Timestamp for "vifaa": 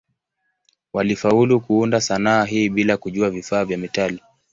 3.29-3.65